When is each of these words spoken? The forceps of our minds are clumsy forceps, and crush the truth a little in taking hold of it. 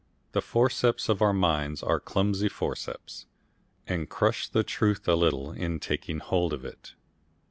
The 0.31 0.41
forceps 0.41 1.09
of 1.09 1.21
our 1.21 1.31
minds 1.31 1.83
are 1.83 1.99
clumsy 1.99 2.49
forceps, 2.49 3.27
and 3.85 4.09
crush 4.09 4.47
the 4.49 4.63
truth 4.63 5.07
a 5.07 5.13
little 5.13 5.51
in 5.51 5.79
taking 5.79 6.17
hold 6.17 6.53
of 6.53 6.65
it. 6.65 6.95